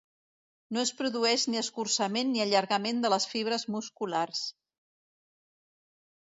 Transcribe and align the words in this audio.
No 0.75 0.79
es 0.83 0.91
produeix 1.01 1.43
ni 1.51 1.59
escurçament 1.61 2.31
ni 2.37 2.41
allargament 2.45 3.05
de 3.05 3.11
les 3.15 3.27
fibres 3.35 3.67
musculars. 3.75 4.41